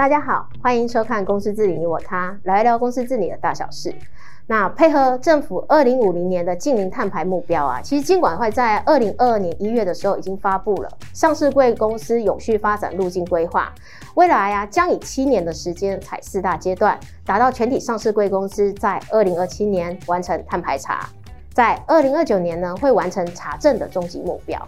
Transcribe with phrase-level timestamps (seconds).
[0.00, 3.94] 大家好，欢迎收看《公司治理你我他》，来聊公司治理的大小事。
[4.46, 13.70] 那配合政府二零五零年的净零碳排目标啊，其实金管会在二零二二年一月的时候已经发布了上市贵公司永续发展路径规划，
[14.14, 21.06] 未来啊将以七年的时间采四大阶段，达到全体上市贵公司在二零二七年完成碳排查，
[21.52, 24.58] 在二零二九年呢会完成查证的终极目标。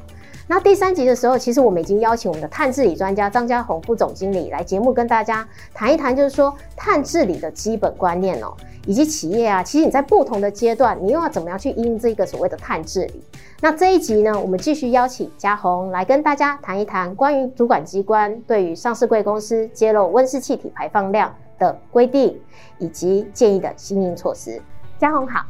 [0.55, 8.53] 那第三集的时候，其实我们已经邀请我们的碳治理专家张家宏副总经理来节目跟大家谈一谈，就是说碳治理的基本观念哦，
[8.85, 13.25] 以及企业啊，其实你在不同的阶段，你又要怎么样去应这个所谓的碳治理。
[13.63, 22.39] 那这一集呢，我们继续邀请家宏来跟大家谈一谈关于主管机关对于上市贵公司揭露温室气体排放量的规定
[22.77, 24.61] 以及建议的新应措施。
[24.99, 25.47] 家宏好，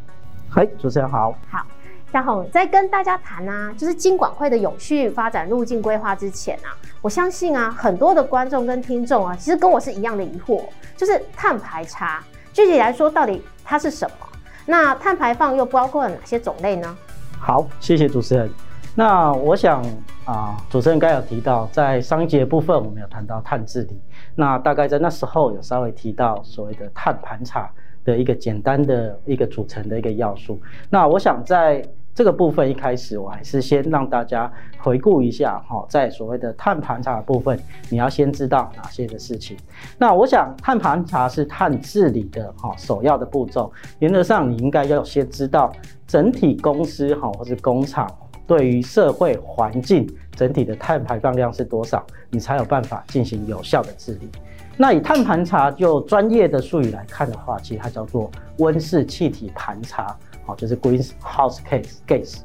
[0.48, 1.66] 嗨，主持人好，好。
[2.12, 10.62] 家宏在跟大家谈啊，就是金管会的永续发展路径规划之前啊，我相信啊，很多的观众跟听众啊，其实跟我是一样的疑惑，
[10.94, 14.27] 就是碳排查，具体来说到底它是什么？
[14.66, 16.94] 那碳排放又包括了哪些种类呢？
[17.41, 18.50] 好，谢谢主持人。
[18.94, 19.82] 那我想
[20.26, 23.98] 啊，主持人刚有提到，在商节部分我们有谈到碳治理，
[24.34, 27.72] 那大概在那时候有稍微提到所谓的碳盘查
[28.04, 30.60] 的一个简单的一个组成的一个要素。
[30.91, 31.82] 那我想在
[32.14, 39.56] 这个部分一开始，我还是先让大家回顾一下哈，在所谓的碳盘查的部分，你要先知道哪些的事情。
[39.96, 43.72] 那我想，碳盘查是碳治理的哈首要的步骤。
[44.00, 45.72] 原则上，你应该要先知道
[46.06, 48.06] 整体公司哈或是工厂
[48.47, 54.28] 对于社会环境整体的碳排放量是多少，你才有办法进行有效的治理。
[54.76, 60.14] 那以碳盘查就专业的术语来看的话，其实它叫做温室气体盘查。
[60.44, 62.38] 好，就是 greenhouse case gas。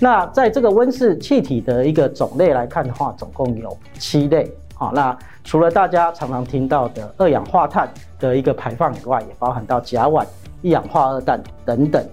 [0.00, 4.52] 那在这个温室气体的一个种类来看的话，总共有七类。
[4.74, 7.88] 好，那除了大家常常听到的二氧化碳
[8.18, 10.26] 的一个排放以外，也包含到甲烷、
[10.62, 12.04] 一氧化二氮等等。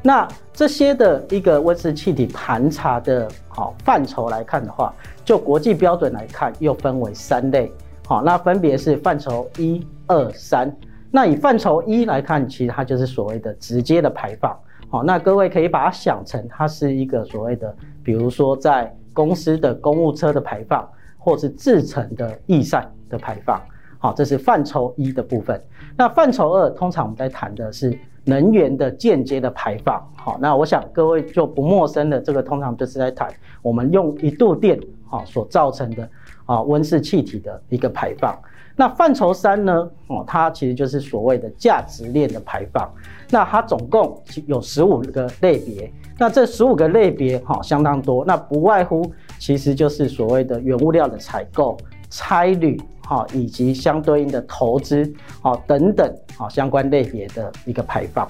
[0.00, 7.70] 那这些的一个温室气体盘查的好范畴来看的话，就国际标准来看，又分为三类。
[8.06, 10.74] 好，那分别是范畴一、二、三。
[11.10, 14.58] 那以范畴一来看，其实它就是所谓的直接的排放。
[14.90, 20.88] 好，那各位可以把它想成，它是一个所谓的，比如说在公司的公务车的排放，
[21.18, 23.60] 或是制成的逸散的排放。
[23.98, 25.60] 好，这是范畴一的部分。
[25.96, 30.00] 那范畴二，通常我们在谈的是能源的间接的排放。
[30.16, 33.28] 好，那我想各位就不陌生的，这个通常就是在谈
[33.60, 36.08] 我们用一度电好所造成的
[36.46, 38.38] 啊温室气体的一个排放。
[38.78, 39.90] 那范畴三呢？
[40.06, 42.88] 哦，它其实就是所谓的价值链的排放。
[43.28, 45.92] 那它总共有十五个类别。
[46.16, 48.24] 那这十五个类别哈，相当多。
[48.24, 51.76] 那不外乎其实就是所谓的原物料的采购、
[52.08, 55.12] 差旅哈，以及相对应的投资
[55.42, 56.08] 哦等等
[56.38, 58.28] 哦相关类别的一个排放。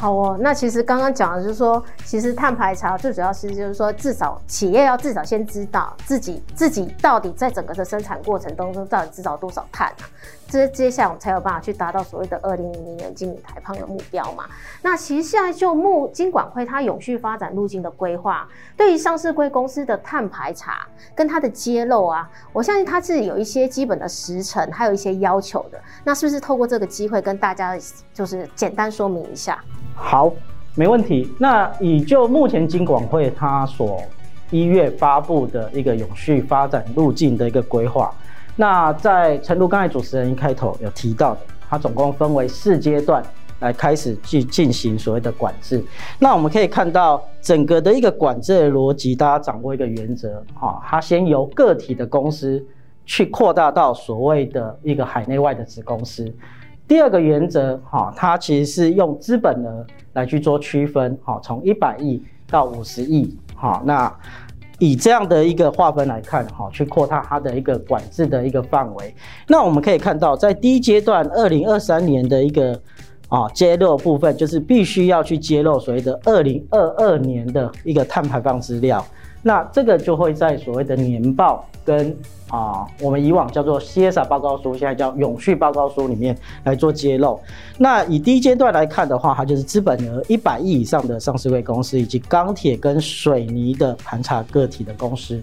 [0.00, 10.06] 好哦，那其实刚刚讲的就是说，其实碳排查最主要是就是说，至少企业要至少先知道自己自己到底在整个的生产过程当中到底制造多少碳啊，
[10.48, 14.44] 这接下来我们才有办法去达到所谓的二零零零年净零排放的目标嘛。
[14.80, 25.78] 那其实现在就目金管会它永续发展路径的规划，对于上市柜公司的碳排查跟它的揭露啊，我相信它是有一些基本的时程，还有一些要求的。
[26.02, 27.76] 那是不是透过这个机会跟大家
[28.14, 29.62] 就是简单说明一下？
[29.94, 30.32] 好，
[30.74, 31.30] 没问题。
[31.38, 34.00] 那以就目前金管会它所
[34.50, 38.14] 一月发布的一个永续发展路径的一个规划，
[38.60, 43.22] 那在诚如刚才主持人一开头有提到的，它总共分为四阶段
[43.60, 45.80] 来开始去进行所谓的管制。
[46.18, 52.60] 那我们可以看到整个的一个管制的逻辑，大家掌握一个原则哈，它先由个体的公司
[53.06, 56.28] 去扩大到所谓的一个海内外的子公司。
[56.88, 64.12] 第二个原则，哈，它其实是用资本额来去做区分，哈，从一百亿到五十亿，哈，那
[64.78, 69.14] 以这样的一个划分来看，哈，去扩大它的一个管制的一个范围。
[69.46, 72.80] 那我们可以看到，在第一阶段，二零二三年的一个
[73.28, 79.04] 啊揭露部分，就是必须要去揭露所谓的二零二二年的一个碳排放资料。
[79.42, 82.16] 那这个就会在所谓的年报跟
[82.48, 87.40] 啊，我们以往叫做 CSR 报告书，现在叫永续报告书里面来做揭露。
[87.76, 95.40] 那以第一阶段来看的话，它就是资本额一百亿以上的上市柜公司，以及钢铁跟水泥的盘查个体的公司。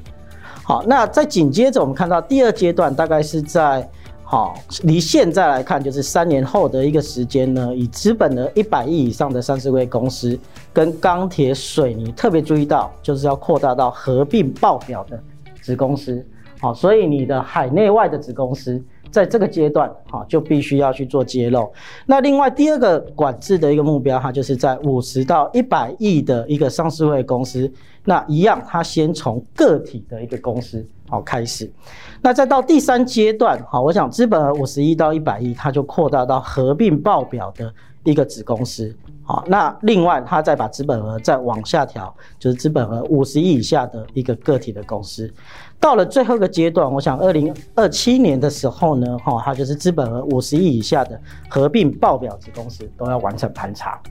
[0.64, 3.88] 好，那在紧接着我们看到第二阶段，大概是在。
[4.28, 10.38] 好，离现在来看，就是三年后的一个时间呢，以资本的一百亿以上的上市公司
[10.74, 15.24] 跟钢铁、水泥，特别注意到，就是要扩大到合并报表的
[15.62, 16.26] 子公司。
[16.60, 21.72] 好，所以你的海内外的子公司在这个阶段，哈，就必须要去做揭露。
[22.08, 27.72] 那另外第二个管制的一个目标，它就是在五十到一百亿的一个上市柜公司，
[28.04, 31.72] 那一样，它先从个体的一个公司好开始，
[32.22, 37.72] 那再到第三阶段，好，我想资本额五十亿到一百亿，它就扩大到合并报表的
[38.04, 38.96] 一个子公司。
[39.24, 45.32] 好，那另外它再把资本额再往下调，就是资本额五十亿以下的一个个体的公司，
[45.80, 51.20] 到了最后一个阶段，我想二零二七年的时候呢，哈，它就是资本额五十亿以下的
[51.50, 54.02] 合并报表子公司都要完成盘查。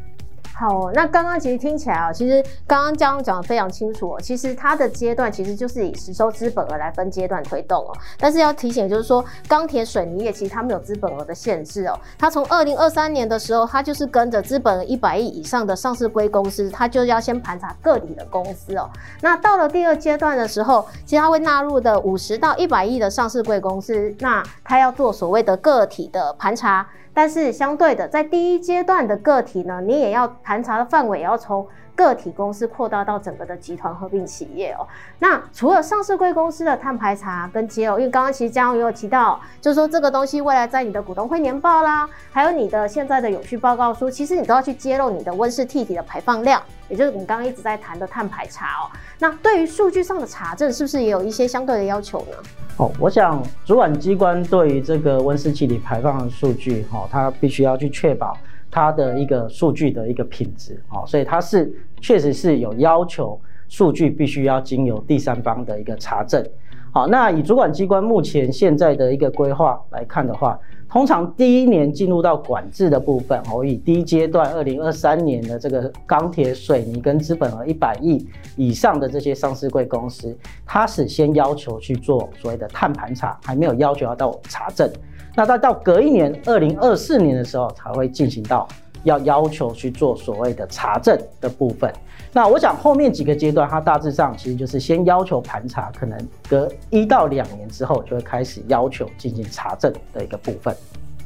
[0.56, 4.20] 好，那刚刚其实听起来啊，其实刚刚江讲的非常清楚哦。
[4.20, 7.92] 其实它的阶段其实就是以实收资本额来分阶段推动哦。
[8.20, 11.98] 但是要提醒就是说，钢铁水泥业其实它没有资本额的限制哦。
[12.16, 18.88] 它从二零二三年的时候，它就是跟着资本额一百亿以上的上市柜公司，它就要先盘查个体的公司哦。
[19.22, 26.86] 那到了第二阶段的时候，其实它会纳入的五十到一百亿的上市柜公司，那它要做所谓的个体的盘查。
[27.14, 34.86] 但是相对的，在第一阶段的个体呢，你也要盘查的范围也要从个体公司扩大到整个的集团合并企业哦。
[35.18, 48.90] 那除了上市贵公司的碳排查跟揭露，因为刚刚其实江总也有提到，就是说这个东西未来在你的股东会年报啦，还有你的现在的永续报告书，其实你都要去揭露你的温室气体的排放量，也就是我们刚刚一直在谈的碳排查哦。
[49.18, 52.36] 那对于数据上的查证，是不是也有一些相对的要求呢？
[52.76, 58.36] 哦，我想主管机关对于这个温室气体排放的数据，哈，它必须要去确保
[58.74, 66.44] 它的一个数据的一个品质，哦，所以它是确实是有要求，数据必须要经由第三方的一个查证。
[66.90, 70.58] 好，那以主管机关目前现在的一个规划来看的话。
[70.86, 78.24] 通常第一年进入到管制的部分，我以第一阶段二零二三年的这个钢铁、水泥跟资本额一百亿
[78.54, 84.88] 以上的这些上市贵公司，它是先要求去做所谓的碳盘查，还没有要求要到查证。
[85.34, 88.68] 那到到隔一年二零二四年的时候，才会进行到
[89.02, 91.92] 要要求去做所谓的查证的部分。
[92.32, 100.74] 那我想后面几个阶段，它大致上其实就是先要求盘查，可能隔一到两年之后就会开始要求进行查证的一个部分。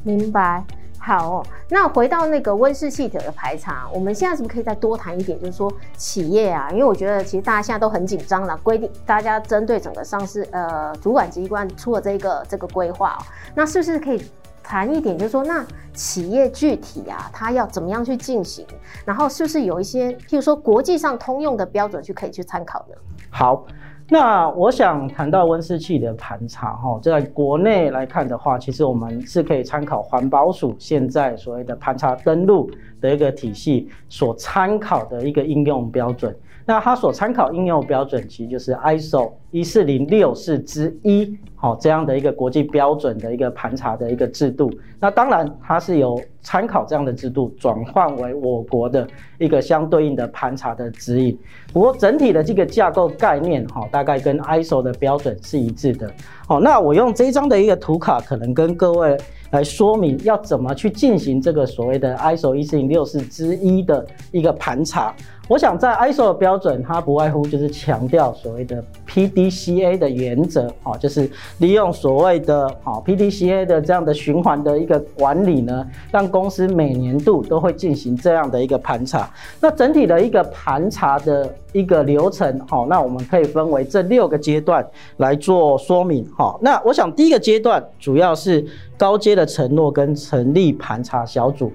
[0.03, 0.63] 明白，
[0.99, 1.43] 好。
[1.69, 5.39] 那回到那个温室气体的排查，我们现在是不是可以再多谈一点？
[5.39, 13.23] 就是说企业啊，因为我觉得其实大家现在都很紧张了，规定大家针对整个上市呃主管机关出了这个这个规划哦，
[13.55, 14.21] 那是不是可以？
[14.61, 15.65] 谈一点，就是说，那
[15.95, 18.63] 企业具体啊，它要怎么样去进行？
[19.03, 22.95] 然后是不是有一些，譬如说国际上通用的标准，去可以去参考呢？
[23.31, 23.65] 好，
[24.11, 36.35] 那我想谈到温室气的盘查哈，在国内来看的话，其实我们是可以参考环保署现在所谓的盘查登录的一个体系所参考的一个应用标准。
[36.65, 44.71] 那它所参考应用标准，其实就是 ISO 一四零六四之一，好，这样的一个国际标准的一个盘查的一个制度。
[44.97, 49.05] 那当然，它是由参考这样的制度转换为我国的
[49.37, 51.37] 一个相对应的盘查的指引。
[51.73, 56.09] 不过整体的这个架构概念，哈，大概跟 ISO 的标准是一致的。
[56.47, 59.17] 好，那我用这张的一个图卡，可能跟各位
[59.51, 65.13] 来说明要怎么去进行这个所谓的 ISO 一四零六四之一的一个盘查。
[65.47, 79.29] 我想在 ISO 的标准，它不外乎就是强调所谓的 PDCA 的原则，哦，就是利用所谓的哦 PDCA 的这样的循环的一个管理呢，让公司每年度都会进行这样的一个盘查。
[79.59, 84.85] 那整体的一个盘查的一个流程，好，那我们可以分为这六个阶段
[85.17, 86.57] 来做说明，好。
[86.61, 88.65] 那我想第一个阶段主要是
[88.97, 91.73] 高阶的承诺跟成立盘查小组。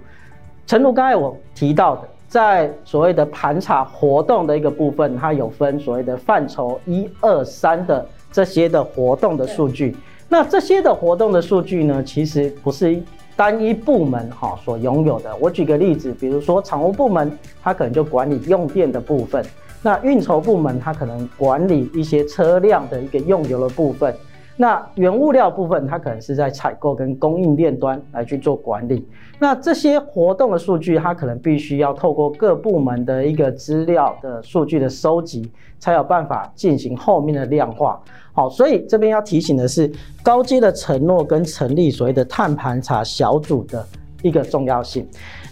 [0.67, 2.03] 承诺刚才我提到的。
[2.27, 8.05] 在所谓的盘查活动的一个部分，它有分所谓的范畴一二三的
[8.35, 9.97] 这些的活动的数据。
[10.29, 13.01] 那这些的活动的数据呢，其实不是
[13.37, 15.31] 单一部门哈所拥有的。
[15.37, 17.31] 我举个例子，比如说厂务部门，
[17.63, 19.41] 它可能就管理用电的部分；
[19.83, 24.13] 那运筹部门，它可能管理一些车辆的一个用油的部分。
[24.57, 29.05] 那原物料部分，它可能是在采购跟供应链端来去做管理。
[29.41, 38.01] 那这些活动的数据，它可能必须要透过各部门的一个资料的数据的收集，才有办法进行后面的量化。
[38.33, 39.91] 好，所以这边要提醒的是，
[40.23, 43.85] 高阶的承诺跟成立所谓的碳盘查小组的
[44.23, 45.05] 一个重要性。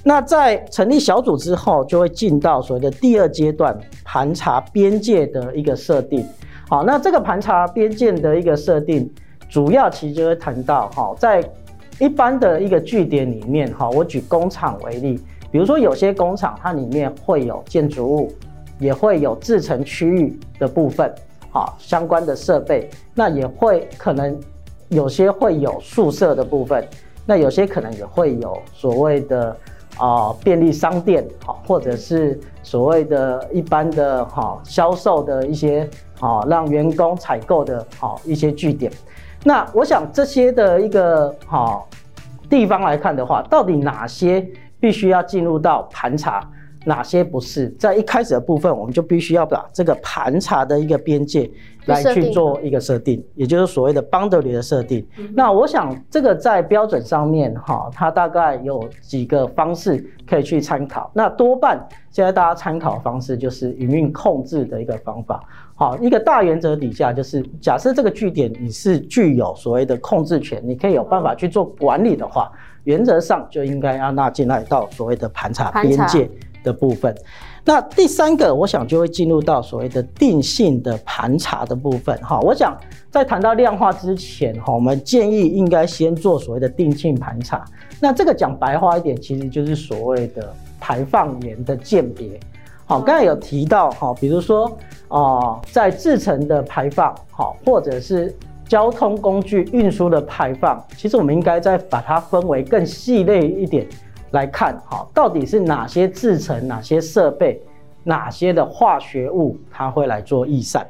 [0.05, 6.25] 那在成立小组之后，就会进到所谓的第二阶段盘查边界的一个设定。
[6.73, 9.07] 好，那这个盘查边界的一个设定，
[9.51, 11.45] 主要其实就会谈到，哈，在
[11.99, 18.33] 一般的一个据点里面，哈，我举工厂为例，比如说有些工厂它里面会有建筑物，
[18.79, 21.15] 也会有制程区域的部分，
[21.51, 24.35] 好，相关的设备，那也会可能
[24.89, 26.83] 有些会有宿舍的部分，
[27.27, 29.55] 那有些可能也会有所谓的
[30.03, 38.91] 啊、便利商店，好，或者是所谓的一般的哈销售的一些啊让员工采购的哦一些据点。
[39.45, 41.85] 那我想这些的一个哦
[42.51, 44.45] 地方来看的话，到底哪些
[44.81, 46.43] 必须要进入到盘查？
[46.85, 47.69] 哪些不是？
[47.79, 51.51] 在一开始的部分，我们就必须要把这个盘查的一个边界
[51.87, 55.07] 来去做一个设定，也就是所谓的 boundary 的设定。
[55.35, 61.11] 那我想这个在标准上面哈，它大概有几个方式可以去参考。
[61.15, 65.43] 那多半现在大家参考的方式就是营运控制的一个方法。
[65.75, 72.53] 好，一个大原则底下就是，假设这个据点你是具有所谓的控制权，你可以有办法去做管理的话，
[72.85, 76.31] 原则上就应该要纳进来到所谓的盘查边界。
[76.63, 77.15] 的部分，
[77.65, 82.41] 那第三个，我想就会进入到所谓的定性的盘查的部分哈。
[82.41, 82.77] 我想
[83.11, 87.65] 在谈到量化之前哈，我们建议应该先做所谓的定性盘查。
[88.01, 92.39] 那这个讲白话一点，其实就是所谓的排放源的鉴别。
[92.85, 94.71] 好，刚才有提到哈，比如说
[95.09, 98.35] 啊，在制成的排放，好，或者是
[98.67, 103.87] 交通工具运输的排放，其实我们应该再把它分为更细类一点。
[104.33, 107.63] 来看，哈，到底是哪些制成、哪些设备、
[108.03, 110.87] 哪些的化学物，它会来做逸散，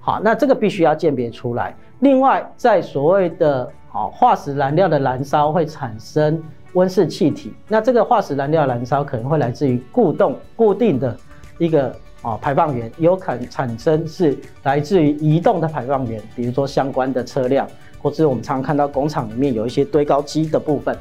[0.00, 1.74] 好，那这个必须要鉴别出来。
[2.00, 6.42] 另外，在所谓的好化石燃料的燃烧会产生
[6.74, 11.16] 温室气体，那这个化石燃料燃烧可能会来自于固动固定的
[11.58, 17.66] 一个啊排放源，有可能产生是来自于移动的排放源，比如说相关的车辆，
[18.02, 20.94] 或者我们常看到工厂里面有一些堆高机的部分。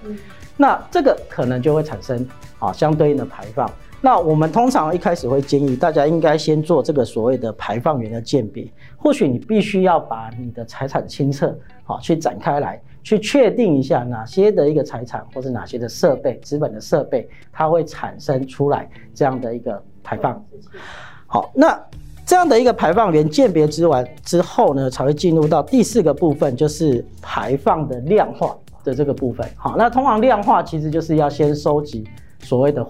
[0.58, 2.28] 那这个可能就会产生
[2.60, 3.70] 啊相对应的排放。
[4.02, 8.68] 那我们通常一开始会建议大家应该先做这个所谓的排放源的鉴别。
[8.98, 20.46] 或许你必须要把你的财产清册好去展开来，去确定一下哪些的一个财产或是哪些的设备、资本的设备，它会产生出来这样的一个排放。
[21.26, 21.82] 好，那
[22.26, 28.54] 这样的一个排放源鉴别之完之后呢，才会进入到第四个部分，就是排放的量化。
[28.84, 32.04] 的这个部分，好，那通常量化其实就是要先收集
[32.40, 32.86] 所谓的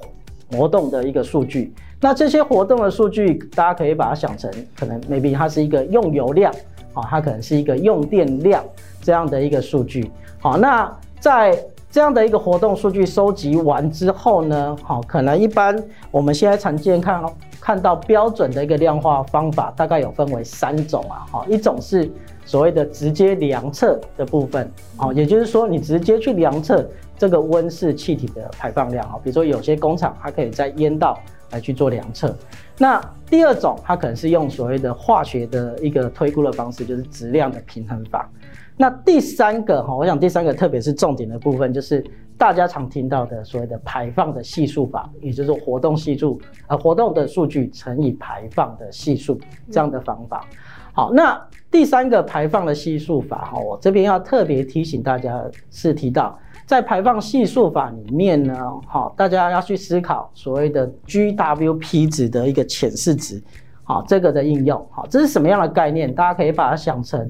[0.52, 1.74] 活动的一个数据。
[2.02, 6.52] 那这些活动的数据，大家可以把它想成，可能 maybe 它是一个用油量，
[6.94, 8.64] 啊，它可能是一个用电量
[9.02, 10.12] 这样的一个数据。
[10.40, 11.58] 好，那在
[11.90, 15.78] 这样的一个活动数据收集完之后呢，好，可能一般
[16.12, 17.24] 我们现在常见看
[17.62, 22.12] 看到标准的一个量化方法，大概有分为三种啊，好，一种是。
[22.46, 31.20] 所谓的直接量测的部分，哦，也就是说，你直接去量测这个温室气体的排放量啊，比如说有些工厂它可以在烟道
[31.52, 32.36] 来去做量测。
[32.78, 38.30] 那第二种，它可能是用所谓的化学的一个推估的方式，就是质量的平衡法。
[38.76, 42.04] 那第三个哈，我想第三个特别是重点的部分，就是
[42.40, 49.40] 大家常听到的所谓的排放的系数法，也就是活动系数，呃，活动的数据乘以排放的系数
[49.72, 50.48] 这样的方法。
[50.96, 58.54] 好，那第三个排放的系数法哈，我这边要特别提醒大家是提到，在排放系数法里面呢，
[58.86, 63.42] 好，大家要去思考所谓的 GWP 值的一个潜势值，
[63.84, 66.14] 好，这个的应用，好，这是什么样的概念？
[66.14, 67.28] 大家可以把它想成，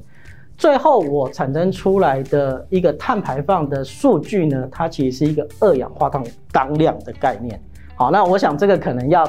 [0.57, 7.57] 最后我产生出来的一个碳排放的数据呢，它其实是一个二氧化碳当量的概念。
[7.95, 9.25] 好，那我想这个可能要。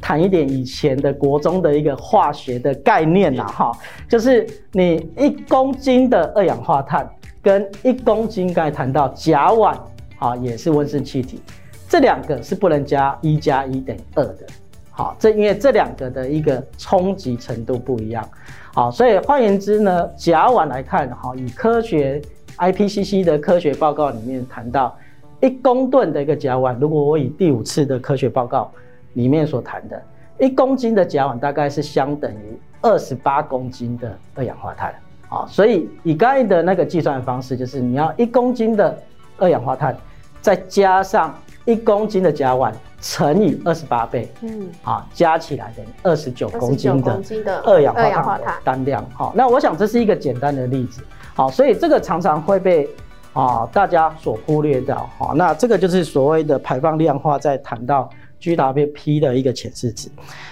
[0.00, 3.72] 谈一点以前的国中的一个化学的概念呐，哈，
[4.08, 7.08] 就是你一公斤的二氧化碳
[7.42, 9.76] 跟一公斤，刚才谈到甲烷，
[10.18, 11.40] 啊，也是温室气体，
[11.88, 14.46] 这两个是不能加一加一等于二的，
[14.90, 18.28] 好，这因为这两个的一个冲击程度不一样，
[18.74, 22.20] 好，所以换言之呢，甲烷来看，哈，以科学
[22.58, 24.96] IPCC 的科学报告里面谈到
[25.40, 28.70] 一公吨的一个甲烷，如果我以第五次的科学报告。
[29.16, 30.00] 里面所谈的
[30.38, 34.94] 一公斤的甲烷大概是相等于二十八公斤的二氧化碳，
[35.30, 38.96] 啊，所以以刚才的那个计算方式，就是你要一公斤的
[39.38, 39.96] 二氧化碳，
[40.42, 42.70] 再加上一公斤的甲烷
[43.00, 51.02] 乘以二十八倍，嗯，啊，加起来等于二十九公斤的二氧化碳单量，好，那我想这是一个简单的例子，
[51.34, 52.86] 好，所以这个常常会被
[53.32, 58.10] 啊大家所忽略掉，好，那这个就是所谓的排放量化，在谈到。
[58.40, 60.08] GWP 的一个潜势值，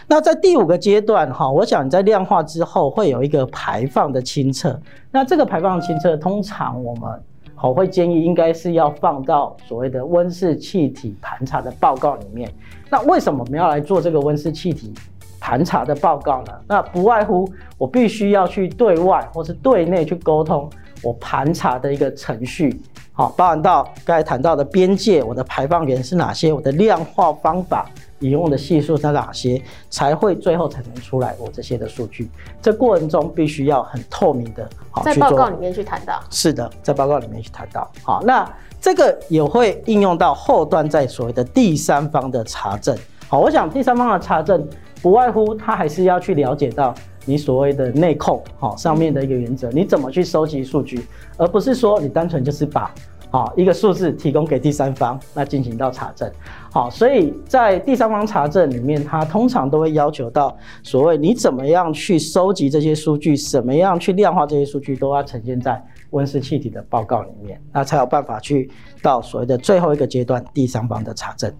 [0.07, 4.81] 那在第五个阶段哈，我想在量化之后会有一个排放的清测。
[5.11, 7.23] 那这个排放清测，通常我们
[7.55, 12.53] 好会建议应该是要放到所谓的温室气体盘查的报告里面。
[12.91, 14.93] 那为什么我们要来做这个温室气体
[15.39, 16.53] 盘查的报告呢？
[16.67, 20.69] 那不外乎我必须要去对外或是对内去沟通。
[21.05, 22.81] 我盘查的一个程序，
[23.13, 27.89] 好，包含到刚才谈到的边界，我的排放源是哪些，我的量化方法
[28.21, 32.31] 引用的系数是哪些，才会最后才能出来我这些的数据。
[32.63, 36.19] 这过程中必须要很透明的，好，在报告里面去谈到。
[36.31, 37.91] 是的，在报告里面去谈到。
[38.03, 42.97] 好，那这个也会应用到后端，在所谓的第三方的查证。
[43.29, 44.67] 好，我想第三方的查证
[45.03, 51.01] 不外乎他还是要去了解到你所谓的内控，好，上面的一个原则，你怎么去收集数据，
[51.37, 52.95] 而不是说你单纯就是把
[53.31, 56.31] 啊一个数字提供给第三方，那进行到查证。
[56.71, 68.71] 好，所以在第三方查证里面，它通常都会要求到所谓你怎么样去收集这些数据，怎么样去量化这些数据，都要呈现在温室气体的报告里面，那才有办法去
[69.03, 71.53] 到所谓的最后一个阶段，第三方的查证。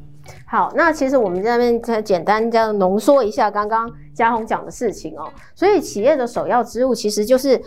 [0.47, 5.31] 好，那其实我们在那边再简单这样浓缩一下刚刚嘉宏讲的事情哦。
[5.55, 7.61] 所以企业的首要之务其实就是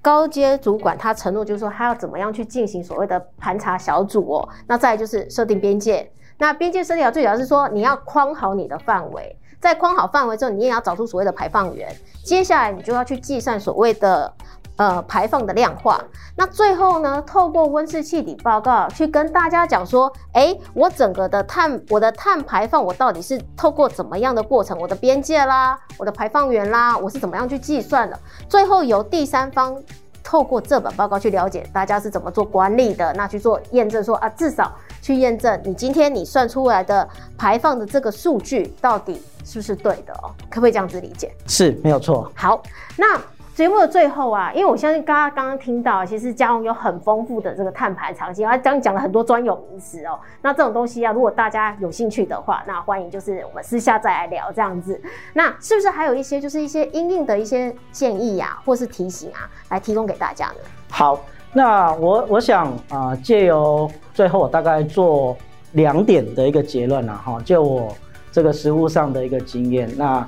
[0.00, 4.48] 高阶主管他承诺，就是说他要怎么样去进行所谓的盘查小组哦。
[4.66, 11.88] 那再来就是设定边界，那边界设定好，最主要是说你要框好你的范围，在框好范围之后，你也要找出所谓的排放源，
[12.24, 14.32] 接下来你就要去计算所谓的。
[14.76, 16.00] 呃，排放的量化，
[16.36, 28.16] 那最后呢，透过温室气体报告去跟大家讲说，哎、我整个的碳，我的碳排放，我到底是透过怎么样的过程，我的边界啦，我的排放源啦，我是怎么样去计算的？
[28.48, 29.76] 最后由第三方
[30.22, 40.30] 透过这本报告去了解大家是怎么做管理的，那去做验证说啊，至少去验证你今天你算出来的排放的这个数据到底是不是对的哦？
[40.50, 41.32] 可不可以这样子理解？
[41.46, 42.30] 是，没有错。
[42.34, 42.62] 好，
[42.96, 43.20] 那。
[43.58, 50.16] 节目的最后啊，因为我相信大家刚刚听到，其实嘉荣有很丰富的这个碳盘查经验，他刚讲了很多专有名词哦。
[50.42, 55.02] 那这种东西啊，如果大家有兴趣的话，那欢迎就是我们私下再来聊这样子。
[55.32, 60.60] 那是不是还有一些就是一些应应的一些建议呀、啊，或是提醒啊，来提供给大家呢？
[60.88, 61.18] 好，
[61.52, 65.36] 那我我想啊，借由最后我大概做
[65.72, 67.94] 两点的一个结论啊，哈，就我
[68.30, 70.26] 这个实务上的一个经验，那。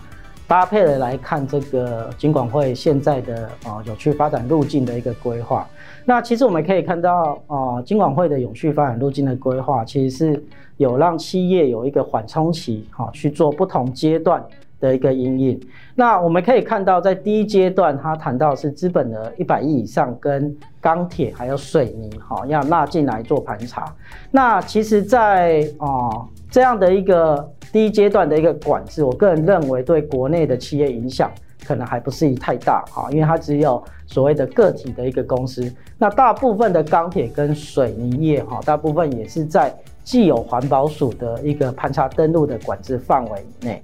[0.48, 5.64] 搭配的来看，这个金管会现在的啊永续发展路径的一个规划。
[6.04, 10.44] 那其实我们可以看到啊，金管会的永续发展路径的规划，其实是
[10.76, 14.44] 有让企业有一个缓冲期，哈，去做不同阶段
[14.80, 15.60] 的一个阴影。
[15.94, 23.94] 那我们可以看到，在第一阶段，他谈到是资本额一百亿以上跟钢铁还有水泥，哈，要纳进来做盘查。
[24.30, 27.48] 那其实在，在啊这样的一个。
[27.72, 31.30] 第一阶段的一个管制，我个人认为对国内的企业影响
[31.64, 35.72] 可能还不是太大哈，因为它只有所谓的个体的一个公司。
[35.96, 43.80] 那大部分的钢铁跟水泥业哈，大部分也是在既有环保署的一个盘查登录的管制范围内。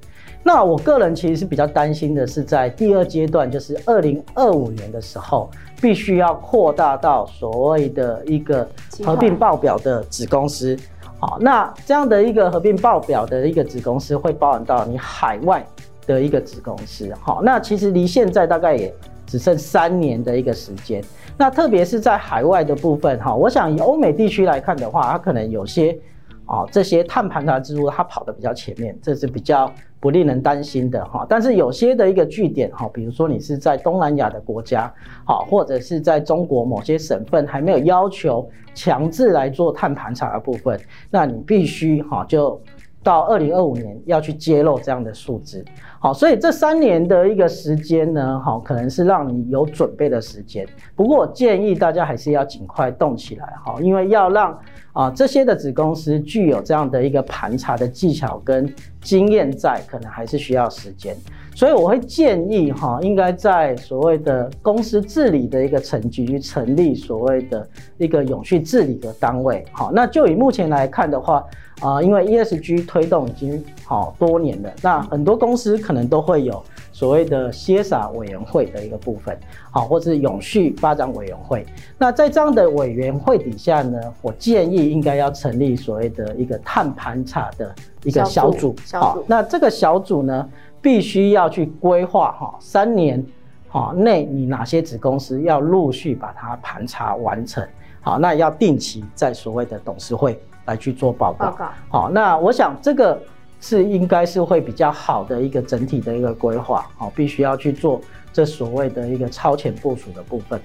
[0.47, 5.51] 那我个人其实是比较担心的是，在第二阶段，就是二零二五年的时候，
[5.83, 8.65] 必须要扩大到所谓的一个
[9.05, 10.79] 合并报表的子公司。
[11.19, 15.67] 好，那这样的一个合并报表的一个子公司会包含到你海外
[16.07, 17.13] 的一个子公司。
[17.21, 18.95] 好，那其实离现在大概也
[19.27, 21.03] 只剩三年的一个时间。
[21.37, 25.99] 那特别是在海外的部分，哈，我想以欧美地区来看的话，它可能有些
[26.47, 29.71] 啊这些碳盘查之路它跑得比较前面，这是比较。
[29.99, 34.93] 不令人担心的哈，但是有些的一个据点哈，比如说你是在东南亚的国家，
[35.25, 40.79] 好，或者是在中国某些省份还没有要求强制来做碳盘查的部分，
[41.11, 42.61] 那你必须哈就
[43.07, 45.64] 到二零二五年要去揭露这样的数字，
[46.01, 50.66] 好，所以这三年的一个时间呢，好，可能是让你有准备的时间。
[50.97, 54.59] 不过我建议大家还是要尽快动起来哈，因为要让。
[54.97, 58.66] 啊，这些的子公司具有这样的一个盘查的技巧跟
[59.03, 61.14] 经验在，可能还是需要时间，
[61.57, 67.66] 所以我会建议哈，应该在所谓的公司治理的一个层级去成立所谓的
[67.97, 69.64] 一个永续治理的单位。
[69.73, 71.42] 好，那就以目前来看的话，
[71.81, 76.62] 啊，因为 ESG 推动已经好多年了，那很多公司可能都会有。
[76.92, 79.38] 所谓的 CSR 委员会的一个部分，
[79.71, 81.66] 好，或是永续发展委员会。
[81.99, 88.75] 那在这样的委员会底下呢，我建议应该要成立所谓的一个碳盘查的一个小组。
[88.95, 90.49] 好，那这个小组呢，
[90.87, 93.20] 必须要去规划哈，三年
[93.68, 97.66] 哈内你哪些子公司要陆续把它盘查完成。
[98.01, 101.51] 好，那要定期在所谓的董事会来去做报告。
[101.51, 101.68] 报告。
[101.88, 103.20] 好，那我想这个。
[103.59, 107.99] 是应该是会比较好的一个整体的一个规划，好，必须要去做
[108.31, 110.61] 这所谓的一个超前部署的部分。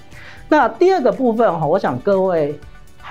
[0.49, 2.53] 那第二个部分哈，我想各位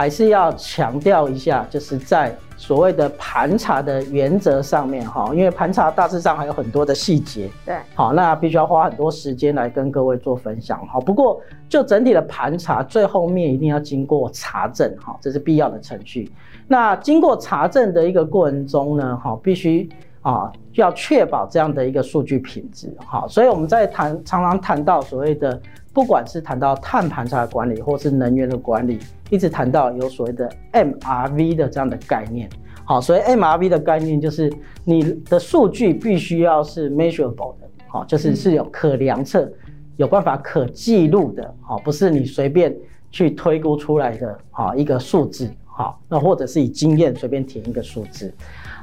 [0.00, 10.98] 还是要强调一下，就是在所谓的盘查的原则上面哈，因为盘查大致上还有很多的细节，对，好，那必须要花很多时间来跟各位做分享哈。
[10.98, 16.32] 不过就整体的盘查，最后面一定要经过查证哈，这是必要的程序。
[16.66, 19.86] 那经过查证的一个过程中呢，哈，必须
[20.22, 23.26] 啊要确保这样的一个数据品质哈。
[23.28, 25.60] 所以我们在谈常常谈到所谓的。
[25.92, 28.98] 不管是谈到碳盘查的管理，或是能源的管理，
[29.28, 32.48] 一直谈到有所谓的 MRV 的这样的概念。
[32.84, 34.52] 好，所以 MRV 的概念就是
[34.84, 39.48] 你的数据必须要是 measurable 的，好，就是是有可量测、
[39.96, 42.74] 有办法可记录的，好，不是你随便
[43.10, 48.32] 去推估出来的，好一个数字，好，那或者是以经验随便填一个数字。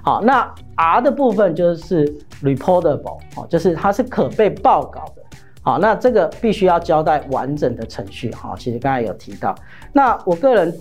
[0.04, 2.06] 好，那 R 的部分就是
[2.41, 5.24] reportable，好，就是它是可被报告的。
[5.67, 8.56] 好，那这个必须要交代完整的程序哈。
[8.58, 9.53] 其实刚才有提到，
[9.91, 10.73] 那我个人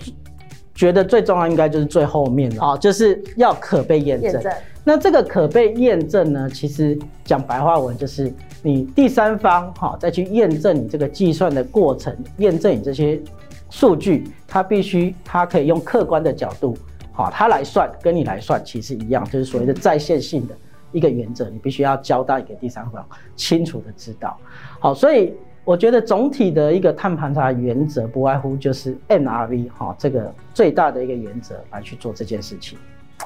[0.76, 4.30] 觉得最重要应该就是最后面了，就是要可被验证。
[4.30, 4.52] 验证。
[4.84, 13.20] 那这个可被验证呢，其实讲白话文就是你第三方哈再去验证你这个计算的过程，验证你这些
[13.70, 16.78] 数据，它必须它可以用客观的角度，
[17.10, 20.54] 好，它来算跟你来算其实一样，就是所谓的在线性的。
[20.96, 23.04] 一个原则，你必须要交代给第三方，
[23.36, 24.34] 清楚的知道。
[24.80, 32.78] 好，所以我觉得总体的一个碳盘查原则，不外乎就是 N R V 哈，这个最大的一个原则来去做这件事情。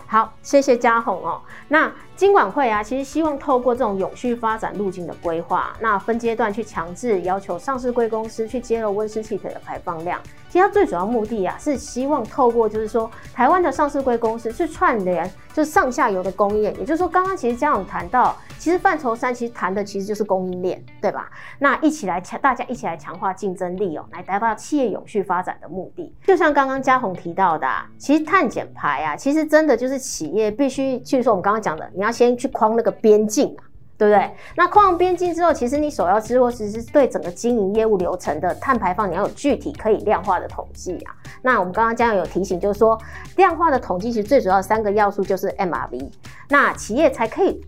[0.07, 1.41] 好，谢谢嘉宏哦。
[1.69, 10.21] 那金管会啊，其实希望透过这种永续发展路径的规划，那分阶段去强制要求上市柜公司去揭露温室气体的排放量。
[10.49, 16.75] 其实它最主要目的啊，是希望透过就是说，台湾的上市柜公司去串联，就是上下游的供应链。
[16.81, 21.31] 也就是说，刚刚其实嘉宏谈到，其实范畴三其实谈的其实就是供应链，对吧？
[21.59, 26.15] 那一起来强，大家一起来强化竞争力哦，来达到企业永续发展的目的。
[26.27, 33.65] 就像刚刚嘉宏提到的，啊，其实碳减排啊，其实真的就是企业必须去说我们刚刚讲的，你要先去框那个边境啊。
[34.01, 34.31] 对不对？
[34.57, 41.13] 那框完边境之后，其实你首要之货其实是对整个经营业务流程的碳排放，你要有具体可以量化的统计啊。
[41.43, 42.99] 那我们刚刚嘉宏有提醒，就是说
[43.37, 46.11] 量化的统计其实最主要三个要素就是 MRV，
[46.49, 47.61] 那企业才可以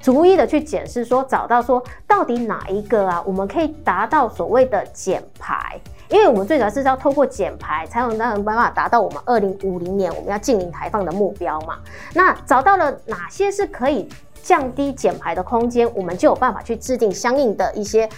[0.00, 11.78] 逐一的去检视说，找到说到底哪一个啊，我们可以达到所谓的减排，因为我们最主要是要透过减排，才有那种办法达到我们二零五零年我们要净零排放的目标嘛。
[12.14, 14.08] 那找到了哪些是可以
[14.42, 18.08] 降低减排的空间，我们就有办法去制定相应的一些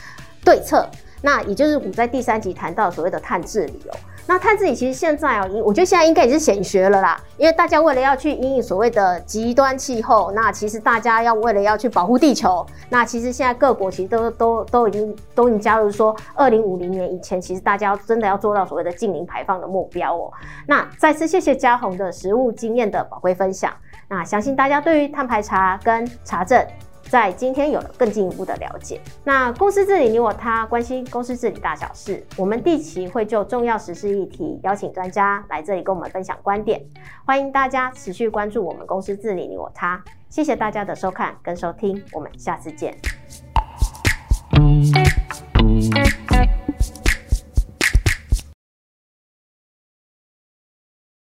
[0.45, 0.87] 对策。
[1.23, 3.97] 那也就是我们在第三集谈到所谓的碳治理哦。
[4.29, 7.19] 那碳治理其实现在哦，我觉得现在应该也是显学了啦。
[7.38, 20.31] 因为大家为了要去因应所谓的极端气候，那其实大家要为了要去保护地球，那其实现在各国其实都都都已经都已经加入说，二零五零年以前，其实大家真的要做到所谓的净零排放的目标哦。
[20.67, 23.73] 那再次谢谢嘉宏的实务经验的宝贵分享。
[24.11, 26.62] 那相信大家对于碳排查跟查证，
[27.11, 30.66] 在今天有了更进一步的了解，那公司治理你我他。
[30.66, 36.81] 关心公司治理大小事，我们第期会就重要实事议题邀请专家来这里跟我们分享观点。
[37.25, 42.94] 欢迎大家持续关注我们公司治理你我他，谢谢大家的收看跟收听，我们下次见。